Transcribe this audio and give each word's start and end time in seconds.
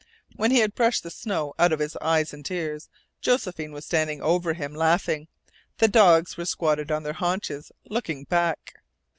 When 0.35 0.49
he 0.49 0.61
had 0.61 0.73
brushed 0.73 1.03
the 1.03 1.11
snow 1.11 1.53
out 1.59 1.71
of 1.71 1.77
his 1.77 1.95
eyes 1.97 2.33
and 2.33 2.49
ears 2.49 2.89
Josephine 3.21 3.71
was 3.71 3.85
standing 3.85 4.19
over 4.19 4.53
him, 4.55 4.73
laughing. 4.73 5.27
The 5.77 5.87
dogs 5.87 6.37
were 6.37 6.45
squatted 6.45 6.91
on 6.91 7.03
their 7.03 7.13
haunches, 7.13 7.71
looking 7.87 8.23
back. 8.23 8.77